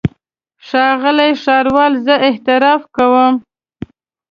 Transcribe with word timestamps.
ښاغلی 0.67 1.31
ښاروال 1.43 1.93
زه 2.05 2.15
اعتراف 2.27 2.81
کوم. 2.95 3.33